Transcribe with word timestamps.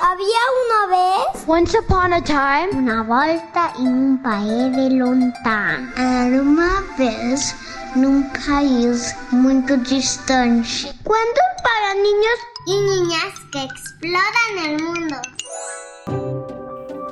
Había 0.00 0.42
una 0.64 0.96
vez. 0.96 1.44
Once 1.46 1.76
upon 1.76 2.12
a 2.12 2.22
time. 2.22 2.68
Una 2.72 3.02
volta 3.02 3.72
en 3.78 3.88
un 3.88 4.22
país 4.22 4.76
de 4.76 4.90
lontano. 4.90 5.90
Era 5.96 6.40
una 6.40 6.84
vez 6.96 7.54
num 7.96 8.22
país 8.46 9.16
muito 9.32 9.76
distante. 9.78 10.94
Cuentos 11.02 11.44
para 11.64 11.94
niños 11.94 12.38
y 12.66 12.80
niñas 12.80 13.34
que 13.50 13.64
exploran 13.64 14.58
el 14.66 14.82
mundo. 14.84 15.16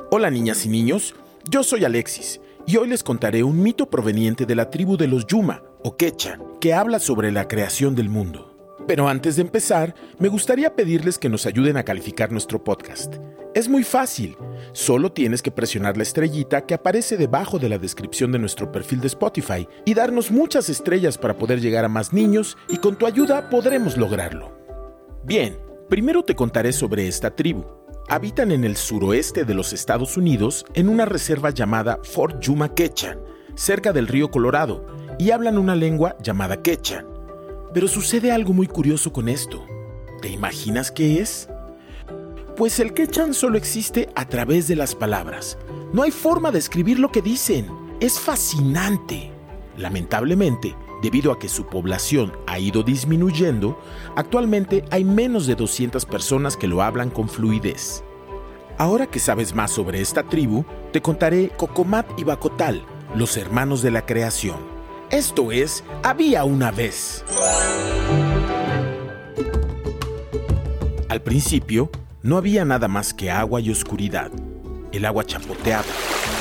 Hola 0.09 0.29
niñas 0.29 0.65
y 0.65 0.69
niños, 0.69 1.13
yo 1.49 1.63
soy 1.63 1.83
Alexis 1.83 2.39
y 2.65 2.77
hoy 2.77 2.87
les 2.87 3.03
contaré 3.03 3.43
un 3.43 3.61
mito 3.61 3.89
proveniente 3.89 4.45
de 4.45 4.55
la 4.55 4.69
tribu 4.69 4.95
de 4.95 5.07
los 5.07 5.27
Yuma 5.27 5.61
o 5.83 5.97
Quecha 5.97 6.39
que 6.61 6.73
habla 6.73 6.99
sobre 6.99 7.31
la 7.31 7.47
creación 7.49 7.95
del 7.95 8.07
mundo. 8.09 8.56
Pero 8.87 9.09
antes 9.09 9.35
de 9.35 9.41
empezar, 9.41 9.93
me 10.17 10.29
gustaría 10.29 10.75
pedirles 10.75 11.19
que 11.19 11.27
nos 11.29 11.45
ayuden 11.45 11.75
a 11.75 11.83
calificar 11.83 12.31
nuestro 12.31 12.63
podcast. 12.63 13.15
Es 13.53 13.67
muy 13.67 13.83
fácil, 13.83 14.37
solo 14.71 15.11
tienes 15.11 15.41
que 15.41 15.51
presionar 15.51 15.97
la 15.97 16.03
estrellita 16.03 16.65
que 16.65 16.73
aparece 16.73 17.17
debajo 17.17 17.59
de 17.59 17.69
la 17.69 17.79
descripción 17.79 18.31
de 18.31 18.39
nuestro 18.39 18.71
perfil 18.71 19.01
de 19.01 19.07
Spotify 19.07 19.67
y 19.83 19.93
darnos 19.93 20.31
muchas 20.31 20.69
estrellas 20.69 21.17
para 21.17 21.37
poder 21.37 21.59
llegar 21.59 21.83
a 21.83 21.89
más 21.89 22.13
niños 22.13 22.55
y 22.69 22.77
con 22.77 22.95
tu 22.95 23.05
ayuda 23.05 23.49
podremos 23.49 23.97
lograrlo. 23.97 24.55
Bien, 25.23 25.57
primero 25.89 26.23
te 26.23 26.35
contaré 26.35 26.71
sobre 26.71 27.07
esta 27.07 27.35
tribu. 27.35 27.65
Habitan 28.07 28.51
en 28.51 28.63
el 28.63 28.77
suroeste 28.77 29.43
de 29.43 29.53
los 29.53 29.73
Estados 29.73 30.15
Unidos 30.15 30.65
en 30.75 30.87
una 30.87 31.05
reserva 31.05 31.49
llamada 31.49 31.99
Fort 32.03 32.39
Yuma 32.39 32.73
Quechan, 32.73 33.19
cerca 33.55 33.91
del 33.91 34.07
río 34.07 34.31
Colorado, 34.31 34.85
y 35.19 35.31
hablan 35.31 35.57
una 35.57 35.75
lengua 35.75 36.15
llamada 36.21 36.61
Quechan. 36.61 37.16
Pero 37.73 37.87
sucede 37.87 38.31
algo 38.31 38.53
muy 38.53 38.67
curioso 38.67 39.11
con 39.11 39.29
esto. 39.29 39.65
¿Te 40.21 40.29
imaginas 40.29 40.91
qué 40.91 41.19
es? 41.19 41.49
Pues 42.55 42.79
el 42.79 42.93
quechan 42.93 43.33
solo 43.33 43.57
existe 43.57 44.09
a 44.15 44.25
través 44.25 44.67
de 44.67 44.75
las 44.75 44.95
palabras. 44.95 45.57
No 45.93 46.03
hay 46.03 46.11
forma 46.11 46.51
de 46.51 46.59
escribir 46.59 46.99
lo 46.99 47.11
que 47.11 47.21
dicen. 47.21 47.67
Es 47.99 48.19
fascinante. 48.19 49.31
Lamentablemente, 49.77 50.75
debido 51.03 51.31
a 51.31 51.39
que 51.39 51.49
su 51.49 51.67
población 51.67 52.33
ha 52.47 52.57
ido 52.57 52.81
disminuyendo, 52.81 53.79
actualmente 54.15 54.83
hay 54.89 55.03
menos 55.03 55.45
de 55.45 55.55
200 55.55 56.05
personas 56.05 56.57
que 56.57 56.67
lo 56.67 56.81
hablan 56.81 57.09
con 57.09 57.29
fluidez. 57.29 58.03
Ahora 58.79 59.07
que 59.07 59.19
sabes 59.19 59.53
más 59.53 59.71
sobre 59.71 60.01
esta 60.01 60.23
tribu, 60.23 60.65
te 60.91 61.01
contaré 61.01 61.49
Cocomat 61.57 62.07
y 62.17 62.23
Bacotal, 62.23 62.83
los 63.15 63.37
hermanos 63.37 63.81
de 63.81 63.91
la 63.91 64.05
creación. 64.05 64.76
Esto 65.11 65.53
es, 65.53 65.85
había 66.03 66.43
una 66.43 66.69
vez. 66.69 67.23
Al 71.07 71.21
principio, 71.21 71.89
no 72.23 72.35
había 72.35 72.65
nada 72.65 72.89
más 72.89 73.13
que 73.13 73.31
agua 73.31 73.61
y 73.61 73.71
oscuridad. 73.71 74.29
El 74.91 75.05
agua 75.05 75.23
chapoteaba, 75.23 75.85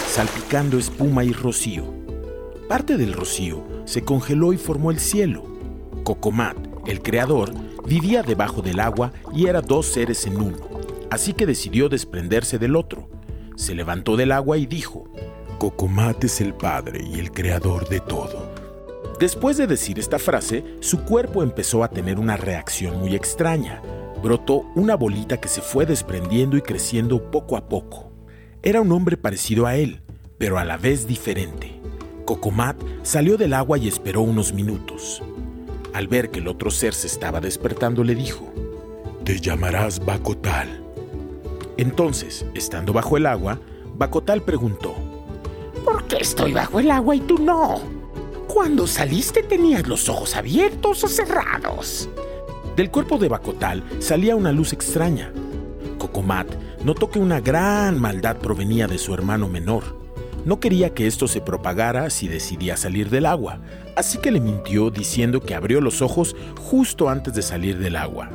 salpicando 0.08 0.78
espuma 0.78 1.22
y 1.22 1.32
rocío. 1.32 1.84
Parte 2.68 2.96
del 2.96 3.12
rocío 3.12 3.64
se 3.84 4.02
congeló 4.02 4.52
y 4.52 4.56
formó 4.56 4.90
el 4.90 4.98
cielo. 4.98 5.44
Cocomat, 6.02 6.56
el 6.88 7.02
creador, 7.02 7.52
vivía 7.86 8.24
debajo 8.24 8.62
del 8.62 8.80
agua 8.80 9.12
y 9.32 9.46
era 9.46 9.60
dos 9.60 9.86
seres 9.86 10.26
en 10.26 10.40
uno, 10.40 10.56
así 11.08 11.34
que 11.34 11.46
decidió 11.46 11.88
desprenderse 11.88 12.58
del 12.58 12.74
otro. 12.74 13.08
Se 13.54 13.76
levantó 13.76 14.16
del 14.16 14.32
agua 14.32 14.58
y 14.58 14.66
dijo, 14.66 15.04
Cocomat 15.58 16.24
es 16.24 16.40
el 16.40 16.52
padre 16.52 17.02
y 17.02 17.20
el 17.20 17.30
creador 17.30 17.88
de 17.88 18.00
todo. 18.00 18.45
Después 19.18 19.56
de 19.56 19.66
decir 19.66 19.98
esta 19.98 20.18
frase, 20.18 20.62
su 20.80 21.04
cuerpo 21.04 21.42
empezó 21.42 21.82
a 21.82 21.88
tener 21.88 22.18
una 22.18 22.36
reacción 22.36 23.00
muy 23.00 23.14
extraña. 23.14 23.80
Brotó 24.22 24.66
una 24.74 24.94
bolita 24.94 25.40
que 25.40 25.48
se 25.48 25.62
fue 25.62 25.86
desprendiendo 25.86 26.58
y 26.58 26.62
creciendo 26.62 27.30
poco 27.30 27.56
a 27.56 27.66
poco. 27.66 28.12
Era 28.62 28.82
un 28.82 28.92
hombre 28.92 29.16
parecido 29.16 29.66
a 29.66 29.76
él, 29.76 30.02
pero 30.36 30.58
a 30.58 30.66
la 30.66 30.76
vez 30.76 31.06
diferente. 31.06 31.80
Cocomat 32.26 32.76
salió 33.02 33.38
del 33.38 33.54
agua 33.54 33.78
y 33.78 33.88
esperó 33.88 34.20
unos 34.20 34.52
minutos. 34.52 35.22
Al 35.94 36.08
ver 36.08 36.30
que 36.30 36.40
el 36.40 36.48
otro 36.48 36.70
ser 36.70 36.92
se 36.92 37.06
estaba 37.06 37.40
despertando, 37.40 38.04
le 38.04 38.14
dijo, 38.14 38.52
Te 39.24 39.40
llamarás 39.40 40.04
Bacotal. 40.04 40.82
Entonces, 41.78 42.44
estando 42.52 42.92
bajo 42.92 43.16
el 43.16 43.24
agua, 43.24 43.60
Bacotal 43.94 44.42
preguntó, 44.42 44.94
¿Por 45.86 46.04
qué 46.04 46.18
estoy 46.20 46.52
bajo 46.52 46.80
el 46.80 46.90
agua 46.90 47.16
y 47.16 47.20
tú 47.20 47.38
no? 47.38 47.95
Cuando 48.56 48.86
saliste 48.86 49.42
tenías 49.42 49.86
los 49.86 50.08
ojos 50.08 50.34
abiertos 50.34 51.04
o 51.04 51.08
cerrados. 51.08 52.08
Del 52.74 52.90
cuerpo 52.90 53.18
de 53.18 53.28
Bacotal 53.28 53.84
salía 53.98 54.34
una 54.34 54.50
luz 54.50 54.72
extraña. 54.72 55.30
Cocomat 55.98 56.48
notó 56.82 57.10
que 57.10 57.18
una 57.18 57.42
gran 57.42 58.00
maldad 58.00 58.38
provenía 58.38 58.86
de 58.86 58.96
su 58.96 59.12
hermano 59.12 59.46
menor. 59.46 60.00
No 60.46 60.58
quería 60.58 60.94
que 60.94 61.06
esto 61.06 61.28
se 61.28 61.42
propagara 61.42 62.08
si 62.08 62.28
decidía 62.28 62.78
salir 62.78 63.10
del 63.10 63.26
agua, 63.26 63.60
así 63.94 64.16
que 64.16 64.30
le 64.30 64.40
mintió 64.40 64.88
diciendo 64.88 65.42
que 65.42 65.54
abrió 65.54 65.82
los 65.82 66.00
ojos 66.00 66.34
justo 66.58 67.10
antes 67.10 67.34
de 67.34 67.42
salir 67.42 67.76
del 67.76 67.94
agua. 67.94 68.30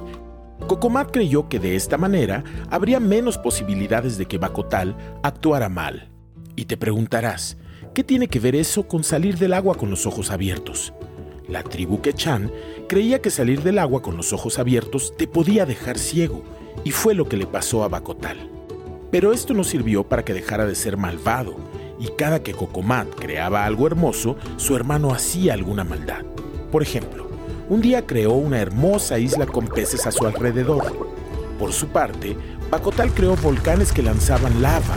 Cocomat 0.67 1.09
creyó 1.09 1.49
que 1.49 1.57
de 1.57 1.75
esta 1.75 1.97
manera 1.97 2.43
habría 2.69 2.99
menos 2.99 3.39
posibilidades 3.39 4.19
de 4.19 4.27
que 4.27 4.37
Bacotal 4.37 4.95
actuara 5.23 5.67
mal. 5.67 6.11
Y 6.55 6.65
te 6.65 6.77
preguntarás, 6.77 7.57
¿Qué 7.93 8.05
tiene 8.05 8.29
que 8.29 8.39
ver 8.39 8.55
eso 8.55 8.87
con 8.87 9.03
salir 9.03 9.37
del 9.37 9.53
agua 9.53 9.75
con 9.75 9.89
los 9.89 10.05
ojos 10.05 10.31
abiertos? 10.31 10.93
La 11.49 11.61
tribu 11.61 11.99
Quechan 11.99 12.49
creía 12.87 13.21
que 13.21 13.29
salir 13.29 13.63
del 13.63 13.79
agua 13.79 14.01
con 14.01 14.15
los 14.15 14.31
ojos 14.31 14.59
abiertos 14.59 15.13
te 15.17 15.27
podía 15.27 15.65
dejar 15.65 15.97
ciego, 15.97 16.41
y 16.85 16.91
fue 16.91 17.13
lo 17.13 17.27
que 17.27 17.35
le 17.35 17.47
pasó 17.47 17.83
a 17.83 17.89
Bacotal. 17.89 18.49
Pero 19.11 19.33
esto 19.33 19.53
no 19.53 19.65
sirvió 19.65 20.05
para 20.05 20.23
que 20.23 20.33
dejara 20.33 20.65
de 20.65 20.75
ser 20.75 20.95
malvado, 20.95 21.57
y 21.99 22.07
cada 22.17 22.41
que 22.41 22.53
Cocomat 22.53 23.09
creaba 23.13 23.65
algo 23.65 23.87
hermoso, 23.87 24.37
su 24.55 24.73
hermano 24.77 25.13
hacía 25.13 25.53
alguna 25.53 25.83
maldad. 25.83 26.23
Por 26.71 26.83
ejemplo, 26.83 27.27
un 27.67 27.81
día 27.81 28.05
creó 28.05 28.31
una 28.31 28.61
hermosa 28.61 29.19
isla 29.19 29.45
con 29.45 29.67
peces 29.67 30.07
a 30.07 30.13
su 30.13 30.25
alrededor. 30.25 31.09
Por 31.59 31.73
su 31.73 31.89
parte, 31.89 32.37
Bacotal 32.69 33.13
creó 33.13 33.35
volcanes 33.35 33.91
que 33.91 34.01
lanzaban 34.01 34.61
lava, 34.61 34.95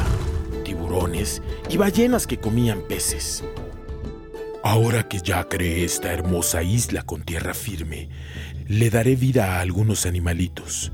y 1.68 1.76
ballenas 1.76 2.26
que 2.26 2.38
comían 2.38 2.82
peces. 2.88 3.42
Ahora 4.62 5.08
que 5.08 5.18
ya 5.18 5.48
creé 5.48 5.84
esta 5.84 6.12
hermosa 6.12 6.62
isla 6.62 7.02
con 7.02 7.22
tierra 7.22 7.52
firme, 7.52 8.08
le 8.68 8.90
daré 8.90 9.16
vida 9.16 9.56
a 9.56 9.60
algunos 9.60 10.06
animalitos. 10.06 10.92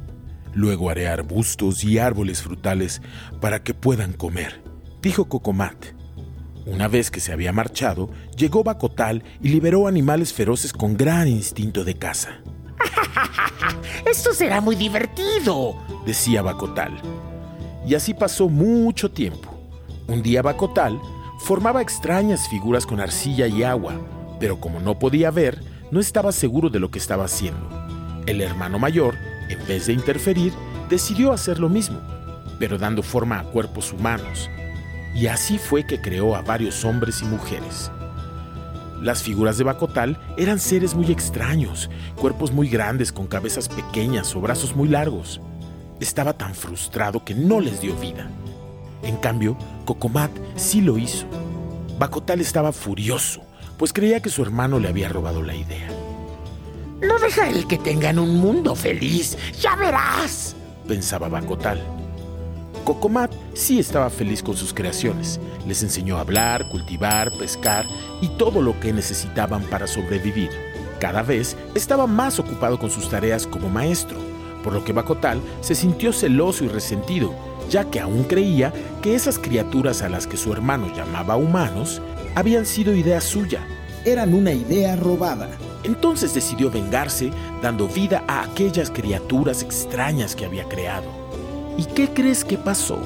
Luego 0.54 0.90
haré 0.90 1.06
arbustos 1.06 1.84
y 1.84 1.98
árboles 1.98 2.42
frutales 2.42 3.00
para 3.40 3.62
que 3.62 3.74
puedan 3.74 4.12
comer, 4.12 4.62
dijo 5.02 5.26
Cocomat. 5.26 5.76
Una 6.66 6.88
vez 6.88 7.10
que 7.10 7.20
se 7.20 7.32
había 7.32 7.52
marchado, 7.52 8.10
llegó 8.36 8.64
Bacotal 8.64 9.22
y 9.42 9.50
liberó 9.50 9.86
animales 9.86 10.32
feroces 10.32 10.72
con 10.72 10.96
gran 10.96 11.28
instinto 11.28 11.84
de 11.84 11.96
caza. 11.96 12.40
Esto 14.06 14.32
será 14.32 14.60
muy 14.60 14.76
divertido, 14.76 15.76
decía 16.06 16.42
Bacotal. 16.42 17.00
Y 17.86 17.94
así 17.94 18.14
pasó 18.14 18.48
mucho 18.48 19.10
tiempo. 19.10 19.59
Un 20.10 20.22
día 20.22 20.42
Bacotal 20.42 21.00
formaba 21.38 21.80
extrañas 21.80 22.48
figuras 22.48 22.84
con 22.84 22.98
arcilla 22.98 23.46
y 23.46 23.62
agua, 23.62 23.94
pero 24.40 24.58
como 24.58 24.80
no 24.80 24.98
podía 24.98 25.30
ver, 25.30 25.62
no 25.92 26.00
estaba 26.00 26.32
seguro 26.32 26.68
de 26.68 26.80
lo 26.80 26.90
que 26.90 26.98
estaba 26.98 27.26
haciendo. 27.26 27.68
El 28.26 28.40
hermano 28.40 28.80
mayor, 28.80 29.14
en 29.48 29.64
vez 29.68 29.86
de 29.86 29.92
interferir, 29.92 30.52
decidió 30.88 31.32
hacer 31.32 31.60
lo 31.60 31.68
mismo, 31.68 32.00
pero 32.58 32.76
dando 32.76 33.04
forma 33.04 33.38
a 33.38 33.44
cuerpos 33.44 33.92
humanos. 33.92 34.50
Y 35.14 35.28
así 35.28 35.58
fue 35.58 35.86
que 35.86 36.00
creó 36.00 36.34
a 36.34 36.42
varios 36.42 36.84
hombres 36.84 37.22
y 37.22 37.26
mujeres. 37.26 37.92
Las 39.00 39.22
figuras 39.22 39.58
de 39.58 39.64
Bacotal 39.64 40.18
eran 40.36 40.58
seres 40.58 40.96
muy 40.96 41.12
extraños, 41.12 41.88
cuerpos 42.16 42.50
muy 42.50 42.68
grandes 42.68 43.12
con 43.12 43.28
cabezas 43.28 43.68
pequeñas 43.68 44.34
o 44.34 44.40
brazos 44.40 44.74
muy 44.74 44.88
largos. 44.88 45.40
Estaba 46.00 46.32
tan 46.32 46.56
frustrado 46.56 47.24
que 47.24 47.36
no 47.36 47.60
les 47.60 47.80
dio 47.80 47.94
vida. 47.94 48.28
En 49.02 49.16
cambio, 49.16 49.56
Cocomat 49.84 50.30
sí 50.56 50.80
lo 50.80 50.98
hizo. 50.98 51.26
Bacotal 51.98 52.40
estaba 52.40 52.72
furioso, 52.72 53.42
pues 53.76 53.92
creía 53.92 54.20
que 54.20 54.30
su 54.30 54.42
hermano 54.42 54.78
le 54.78 54.88
había 54.88 55.08
robado 55.08 55.42
la 55.42 55.54
idea. 55.54 55.88
No 57.00 57.18
dejaré 57.18 57.64
que 57.64 57.78
tengan 57.78 58.18
un 58.18 58.38
mundo 58.38 58.74
feliz, 58.74 59.36
ya 59.58 59.74
verás, 59.76 60.54
pensaba 60.86 61.28
Bacotal. 61.28 61.82
Cocomat 62.84 63.32
sí 63.54 63.78
estaba 63.78 64.10
feliz 64.10 64.42
con 64.42 64.56
sus 64.56 64.72
creaciones. 64.72 65.40
Les 65.66 65.82
enseñó 65.82 66.16
a 66.16 66.20
hablar, 66.20 66.68
cultivar, 66.70 67.30
pescar 67.38 67.86
y 68.20 68.28
todo 68.28 68.62
lo 68.62 68.78
que 68.80 68.92
necesitaban 68.92 69.62
para 69.64 69.86
sobrevivir. 69.86 70.50
Cada 70.98 71.22
vez 71.22 71.56
estaba 71.74 72.06
más 72.06 72.38
ocupado 72.38 72.78
con 72.78 72.90
sus 72.90 73.08
tareas 73.08 73.46
como 73.46 73.68
maestro, 73.68 74.18
por 74.62 74.72
lo 74.72 74.84
que 74.84 74.92
Bacotal 74.92 75.40
se 75.60 75.74
sintió 75.74 76.12
celoso 76.12 76.64
y 76.64 76.68
resentido 76.68 77.34
ya 77.70 77.84
que 77.84 78.00
aún 78.00 78.24
creía 78.24 78.72
que 79.00 79.14
esas 79.14 79.38
criaturas 79.38 80.02
a 80.02 80.08
las 80.08 80.26
que 80.26 80.36
su 80.36 80.52
hermano 80.52 80.92
llamaba 80.94 81.36
humanos 81.36 82.02
habían 82.34 82.66
sido 82.66 82.94
idea 82.94 83.20
suya, 83.20 83.66
eran 84.04 84.34
una 84.34 84.52
idea 84.52 84.96
robada. 84.96 85.48
Entonces 85.84 86.34
decidió 86.34 86.70
vengarse 86.70 87.30
dando 87.62 87.88
vida 87.88 88.24
a 88.26 88.42
aquellas 88.42 88.90
criaturas 88.90 89.62
extrañas 89.62 90.34
que 90.36 90.44
había 90.44 90.64
creado. 90.64 91.08
¿Y 91.78 91.84
qué 91.84 92.08
crees 92.08 92.44
que 92.44 92.58
pasó? 92.58 92.98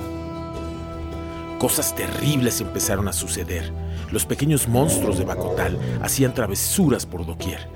Cosas 1.59 1.95
terribles 1.95 2.61
empezaron 2.61 3.07
a 3.07 3.13
suceder. 3.13 3.73
Los 4.11 4.27
pequeños 4.27 4.67
monstruos 4.67 5.19
de 5.19 5.25
Bacotal 5.25 5.79
hacían 6.03 6.35
travesuras 6.35 7.07
por 7.07 7.25
doquier. 7.25 7.69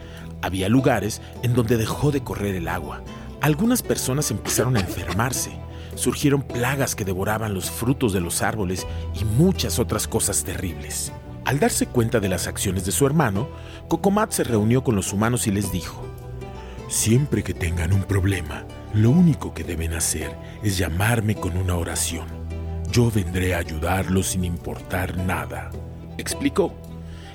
Había 0.43 0.69
lugares 0.69 1.21
en 1.43 1.55
donde 1.55 1.77
dejó 1.77 2.11
de 2.11 2.23
correr 2.23 2.55
el 2.55 2.69
agua. 2.69 3.03
Algunas 3.41 3.83
personas 3.83 4.31
empezaron 4.31 4.77
a 4.77 4.81
enfermarse. 4.81 5.53
Surgieron 5.95 6.43
plagas 6.43 6.95
que 6.95 7.05
devoraban 7.05 7.55
los 7.55 7.71
frutos 7.71 8.13
de 8.13 8.21
los 8.21 8.43
árboles 8.43 8.87
y 9.15 9.25
muchas 9.25 9.79
otras 9.79 10.09
cosas 10.09 10.45
terribles. 10.45 11.13
Al 11.45 11.61
darse 11.61 11.87
cuenta 11.87 12.21
de 12.21 12.29
las 12.29 12.47
acciones 12.47 12.85
de 12.85 12.93
su 12.93 13.07
hermano, 13.07 13.49
Cocomat 13.89 14.33
se 14.33 14.45
reunió 14.45 14.83
con 14.83 14.97
los 14.97 15.13
humanos 15.13 15.47
y 15.47 15.51
les 15.51 15.73
dijo, 15.73 16.05
Siempre 16.89 17.43
que 17.43 17.55
tengan 17.55 17.93
un 17.93 18.03
problema, 18.03 18.65
lo 18.93 19.11
único 19.11 19.55
que 19.55 19.63
deben 19.63 19.93
hacer 19.95 20.35
es 20.63 20.77
llamarme 20.77 21.35
con 21.35 21.57
una 21.57 21.77
oración. 21.77 22.27
Yo 22.91 23.11
vendré 23.11 23.55
a 23.55 23.59
ayudarlos 23.59 24.29
sin 24.29 24.45
importar 24.45 25.17
nada. 25.17 25.71
Explicó. 26.17 26.75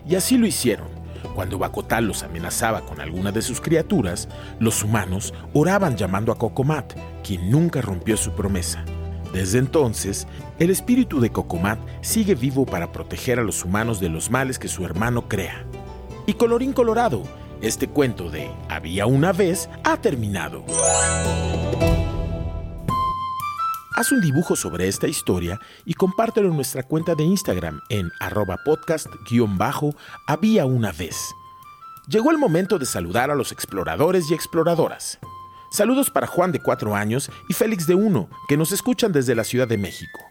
Y 0.08 0.16
así 0.16 0.38
lo 0.38 0.48
hicieron. 0.48 0.88
Cuando 1.34 1.58
Bacotal 1.58 2.06
los 2.06 2.24
amenazaba 2.24 2.82
con 2.82 3.02
alguna 3.02 3.32
de 3.32 3.42
sus 3.42 3.60
criaturas, 3.60 4.28
los 4.60 4.84
humanos 4.84 5.34
oraban 5.54 5.98
llamando 5.98 6.32
a 6.32 6.38
Cocomat, 6.38 6.94
quien 7.24 7.50
nunca 7.50 7.82
rompió 7.82 8.18
su 8.18 8.32
promesa. 8.32 8.86
Desde 9.34 9.58
entonces, 9.58 10.28
el 10.60 10.70
espíritu 10.70 11.20
de 11.20 11.32
Cocomat 11.32 11.80
sigue 12.02 12.36
vivo 12.36 12.66
para 12.66 12.92
proteger 12.92 13.40
a 13.40 13.44
los 13.44 13.66
humanos 13.66 14.00
de 14.00 14.10
los 14.10 14.30
males 14.30 14.60
que 14.60 14.68
su 14.68 14.86
hermano 14.86 15.28
crea. 15.28 15.66
Y 16.28 16.34
colorín 16.34 16.72
colorado, 16.72 17.24
este 17.62 17.88
cuento 17.88 18.30
de 18.30 18.52
Había 18.70 19.08
una 19.08 19.32
vez 19.32 19.70
ha 19.84 19.98
terminado. 19.98 20.64
Haz 23.96 24.12
un 24.12 24.22
dibujo 24.22 24.56
sobre 24.56 24.88
esta 24.88 25.08
historia 25.08 25.60
y 25.86 25.94
compártelo 25.94 26.50
en 26.50 26.56
nuestra 26.56 26.82
cuenta 26.82 27.14
de 27.14 27.26
Instagram 27.26 27.80
en 27.90 28.12
arroba 28.20 28.58
podcast-había 28.66 30.66
una 30.66 30.92
vez. 30.92 31.16
Llegó 32.08 32.32
el 32.32 32.40
momento 32.40 32.80
de 32.80 32.88
saludar 32.88 33.30
a 33.30 33.36
los 33.36 33.52
exploradores 33.52 34.32
y 34.32 34.34
exploradoras. 34.34 35.20
Saludos 35.72 36.10
para 36.10 36.26
Juan 36.26 36.52
de 36.52 36.60
4 36.60 36.96
años 36.96 37.30
y 37.48 37.54
Félix 37.54 37.86
de 37.86 37.94
1, 37.94 38.30
que 38.48 38.58
nos 38.58 38.72
escuchan 38.72 39.12
desde 39.12 39.36
la 39.36 39.44
Ciudad 39.44 39.68
de 39.68 39.78
México. 39.78 40.22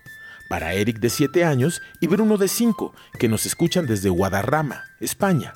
Para 0.49 0.75
Eric 0.75 0.99
de 0.99 1.08
7 1.08 1.44
años 1.44 1.82
y 2.00 2.08
Bruno 2.08 2.38
de 2.38 2.49
5, 2.49 2.93
que 3.17 3.29
nos 3.29 3.47
escuchan 3.47 3.87
desde 3.87 4.11
Guadarrama, 4.11 4.82
España. 4.99 5.55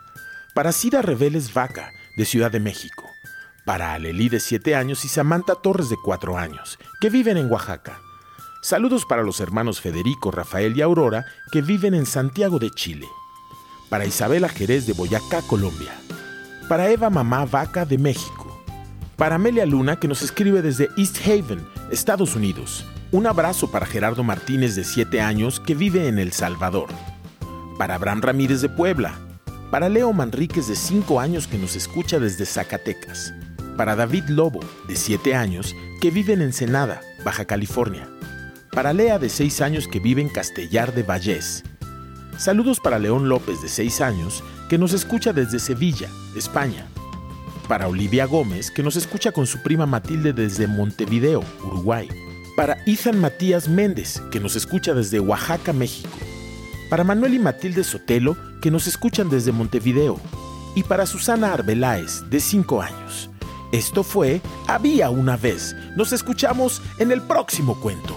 Para 0.55 0.70
Sida 0.70 1.02
Reveles 1.02 1.52
Vaca, 1.52 1.91
de 2.17 2.25
Ciudad 2.25 2.52
de 2.52 2.61
México 2.61 3.15
para 3.66 3.94
Alelí 3.94 4.28
de 4.28 4.38
7 4.38 4.76
años 4.76 5.04
y 5.04 5.08
Samantha 5.08 5.56
Torres 5.56 5.90
de 5.90 5.96
4 5.96 6.38
años, 6.38 6.78
que 7.00 7.10
viven 7.10 7.36
en 7.36 7.50
Oaxaca. 7.50 8.00
Saludos 8.62 9.04
para 9.04 9.24
los 9.24 9.40
hermanos 9.40 9.80
Federico, 9.80 10.30
Rafael 10.30 10.76
y 10.76 10.82
Aurora, 10.82 11.26
que 11.50 11.62
viven 11.62 11.92
en 11.92 12.06
Santiago 12.06 12.60
de 12.60 12.70
Chile. 12.70 13.08
Para 13.90 14.06
Isabela 14.06 14.48
Jerez 14.48 14.86
de 14.86 14.92
Boyacá, 14.92 15.42
Colombia. 15.42 15.92
Para 16.68 16.88
Eva 16.90 17.10
Mamá 17.10 17.44
Vaca 17.44 17.84
de 17.84 17.98
México. 17.98 18.64
Para 19.16 19.34
Amelia 19.34 19.66
Luna, 19.66 19.96
que 19.96 20.08
nos 20.08 20.22
escribe 20.22 20.62
desde 20.62 20.88
East 20.96 21.18
Haven, 21.26 21.66
Estados 21.90 22.36
Unidos. 22.36 22.86
Un 23.10 23.26
abrazo 23.26 23.70
para 23.72 23.86
Gerardo 23.86 24.22
Martínez 24.22 24.76
de 24.76 24.84
7 24.84 25.20
años, 25.20 25.58
que 25.58 25.74
vive 25.74 26.06
en 26.06 26.20
El 26.20 26.32
Salvador. 26.32 26.88
Para 27.78 27.96
Abraham 27.96 28.22
Ramírez 28.22 28.60
de 28.60 28.68
Puebla. 28.68 29.18
Para 29.72 29.88
Leo 29.88 30.12
Manríquez 30.12 30.68
de 30.68 30.76
5 30.76 31.18
años, 31.18 31.48
que 31.48 31.58
nos 31.58 31.74
escucha 31.74 32.20
desde 32.20 32.46
Zacatecas 32.46 33.32
para 33.76 33.96
David 33.96 34.25
Lobo, 34.28 34.61
de 34.88 34.96
7 34.96 35.34
años, 35.34 35.75
que 36.00 36.11
vive 36.11 36.32
en 36.32 36.43
Ensenada, 36.43 37.00
Baja 37.25 37.44
California. 37.44 38.08
Para 38.73 38.93
Lea, 38.93 39.19
de 39.19 39.28
6 39.28 39.61
años, 39.61 39.88
que 39.88 40.00
vive 40.00 40.23
en 40.23 40.28
Castellar 40.28 40.94
de 40.94 41.02
Vallés. 41.02 41.64
Saludos 42.38 42.81
para 42.81 42.99
León 42.99 43.28
López, 43.28 43.62
de 43.62 43.69
6 43.69 44.00
años, 44.00 44.44
que 44.69 44.78
nos 44.78 44.93
escucha 44.93 45.32
desde 45.32 45.58
Sevilla, 45.58 46.08
España. 46.37 46.87
Para 47.69 47.88
Olivia 47.88 48.26
Gómez, 48.26 48.70
que 48.70 48.82
nos 48.82 48.96
escucha 48.96 49.32
con 49.32 49.46
su 49.46 49.62
prima 49.62 49.87
Matilde 49.87 50.32
desde 50.32 50.67
Montevideo, 50.67 51.43
Uruguay. 51.64 52.08
Para 52.56 52.78
Ethan 52.87 53.20
Matías 53.20 53.69
Méndez, 53.69 54.23
que 54.31 54.40
nos 54.40 54.56
escucha 54.56 54.94
desde 54.94 55.20
Oaxaca, 55.20 55.73
México. 55.73 56.17
Para 56.90 57.05
Manuel 57.05 57.34
y 57.34 57.38
Matilde 57.38 57.84
Sotelo, 57.84 58.37
que 58.61 58.70
nos 58.70 58.87
escuchan 58.87 59.28
desde 59.28 59.52
Montevideo. 59.52 60.20
Y 60.75 60.82
para 60.82 61.06
Susana 61.06 61.52
Arbeláez, 61.52 62.28
de 62.31 62.40
5 62.40 62.82
años. 62.82 63.31
Esto 63.72 64.02
fue 64.02 64.40
Había 64.66 65.10
una 65.10 65.36
vez. 65.36 65.74
Nos 65.96 66.12
escuchamos 66.12 66.82
en 66.98 67.12
el 67.12 67.22
próximo 67.22 67.78
cuento. 67.80 68.16